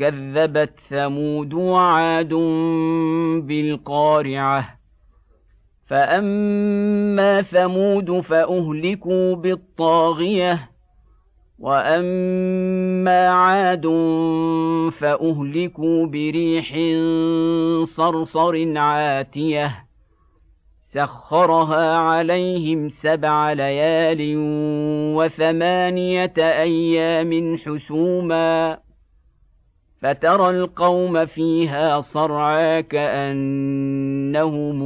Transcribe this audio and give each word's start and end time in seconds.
كذبت 0.00 0.72
ثمود 0.90 1.54
وعاد 1.54 2.34
بالقارعة. 3.46 4.68
فأما 5.86 7.42
ثمود 7.42 8.20
فأهلكوا 8.20 9.34
بالطاغية 9.34 10.70
وأما 11.58 13.28
عاد 13.28 13.86
فأهلكوا 14.98 16.06
بريح 16.06 16.74
صرصر 17.84 18.78
عاتية. 18.78 19.84
سخرها 20.94 21.96
عليهم 21.96 22.88
سبع 22.88 23.52
ليال 23.52 24.34
وثمانية 25.16 26.34
أيام 26.38 27.58
حسوما. 27.58 28.78
فترى 30.02 30.50
القوم 30.50 31.26
فيها 31.26 32.00
صرعى 32.00 32.82
كأنهم 32.82 34.80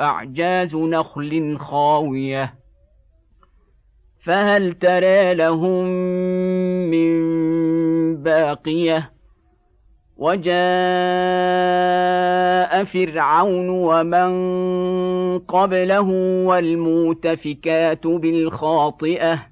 أعجاز 0.00 0.76
نخل 0.76 1.58
خاوية. 1.58 2.54
فهل 4.24 4.74
ترى 4.74 5.34
لهم 5.34 5.84
من 6.90 7.12
باقية؟ 8.22 9.10
وجاء 10.16 10.52
فرعون 12.84 13.68
ومن 13.68 14.32
قبله 15.38 16.08
والمؤتفكات 16.46 18.06
بالخاطئة. 18.06 19.51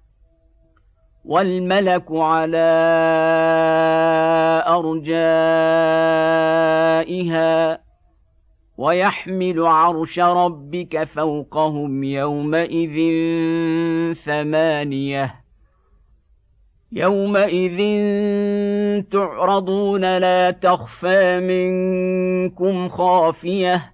والملك 1.31 2.11
على 2.11 2.71
أرجائها 4.67 5.81
ويحمل 8.77 9.67
عرش 9.67 10.19
ربك 10.19 11.03
فوقهم 11.03 12.03
يومئذ 12.03 12.95
ثمانية 14.25 15.35
يومئذ 16.91 17.79
تعرضون 19.11 20.17
لا 20.17 20.51
تخفى 20.51 21.39
منكم 21.39 22.89
خافية 22.89 23.93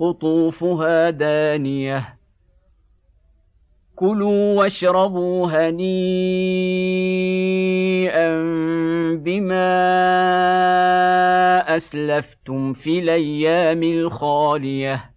قطوفها 0.00 1.10
دانية. 1.10 2.14
كلوا 3.96 4.58
واشربوا 4.58 5.46
هنيئا 5.46 5.80
بما 9.14 9.76
أسلفتم 11.76 12.72
في 12.72 12.98
الأيام 12.98 13.82
الخالية. 13.82 15.10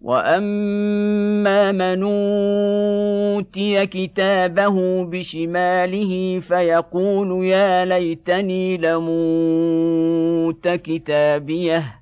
وأما 0.00 1.72
من 1.72 2.02
أوتي 2.02 3.86
كتابه 3.86 5.04
بشماله 5.04 6.40
فيقول 6.40 7.46
يا 7.46 7.84
ليتني 7.84 8.76
لموت 8.76 10.68
كتابيه. 10.68 11.99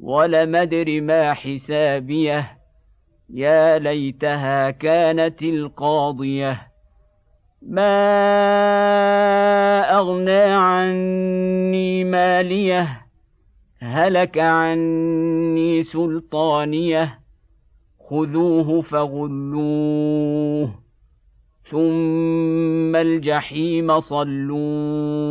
ولم 0.00 0.56
أدر 0.56 1.00
ما 1.00 1.34
حسابيه. 1.34 2.58
يا 3.30 3.78
ليتها 3.78 4.70
كانت 4.70 5.42
القاضية. 5.42 6.60
ما 7.62 7.90
أغنى 9.80 10.40
عني 10.40 12.04
ماليه. 12.04 13.06
هلك 13.80 14.38
عني 14.38 15.82
سلطانيه. 15.82 17.20
خذوه 18.10 18.82
فغلوه. 18.82 20.74
ثم 21.70 22.96
الجحيم 22.96 24.00
صلوه. 24.00 25.30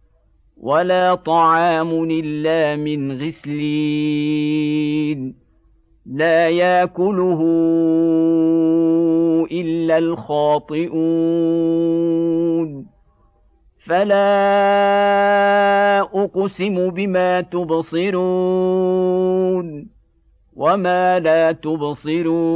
ولا 0.61 1.15
طعام 1.15 2.03
إلا 2.11 2.75
من 2.75 3.11
غسلين. 3.27 4.71
لا 6.05 6.49
يأكله 6.49 7.41
إلا 9.51 9.97
الخاطئون. 9.97 10.91
فلا 13.85 14.21
أقسم 15.99 16.89
بما 16.89 17.41
تبصرون 17.41 18.21
وما 20.55 21.19
لا 21.19 21.51
تبصرون. 21.51 22.51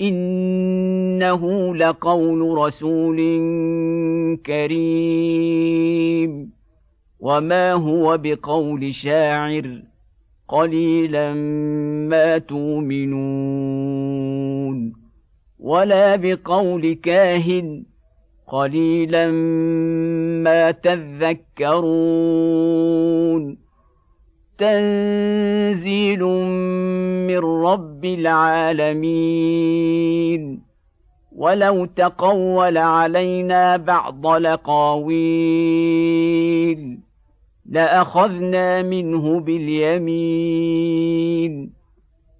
إنه 0.00 1.74
لقول 1.76 2.58
رسول 2.58 3.16
كريم. 4.46 6.16
وما 7.20 7.72
هو 7.72 8.18
بقول 8.22 8.94
شاعر 8.94 9.82
قليلا 10.48 11.34
ما 12.08 12.38
تؤمنون. 12.38 13.36
ولا 15.58 16.16
بقول 16.16 16.92
كاهن 16.94 17.84
قليلا 18.46 19.30
ما 20.42 20.70
تذكرون. 20.70 22.06
تنزيل 24.58 26.22
من 27.26 27.38
رب 27.38 28.04
العالمين. 28.04 29.36
ولو 31.36 31.84
تقول 31.84 32.78
علينا 32.78 33.76
بعض 33.76 34.26
لقاويل 34.26 35.46
لأخذنا 37.70 38.82
منه 38.82 39.40
باليمين. 39.40 40.96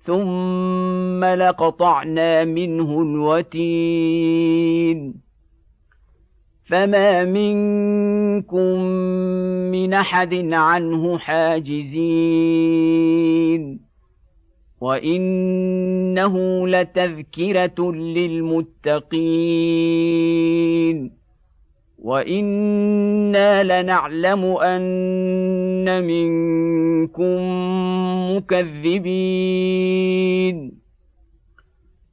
ثم 0.04 1.24
لقطعنا 1.24 2.44
منه 2.44 3.02
الوتين. 3.02 4.46
فما 6.66 7.24
منكم 7.24 8.80
من 9.70 9.94
احد 9.94 10.34
عنه 10.52 11.18
حاجزين 11.18 12.66
وانه 14.80 16.68
لتذكره 16.68 17.92
للمتقين 17.92 19.06
وأنا 21.98 23.82
لنعلم 23.82 24.44
ان 24.44 26.04
منكم 26.04 27.40
مكذبين 28.36 29.66